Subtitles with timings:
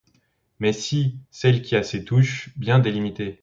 [0.57, 3.29] Mais si: celle qui a ses touches bien délimitées.